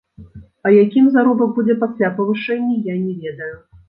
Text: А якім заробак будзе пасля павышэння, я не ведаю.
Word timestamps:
А 0.67 0.69
якім 0.75 1.09
заробак 1.15 1.51
будзе 1.57 1.75
пасля 1.83 2.09
павышэння, 2.21 2.79
я 2.93 2.97
не 3.03 3.13
ведаю. 3.27 3.51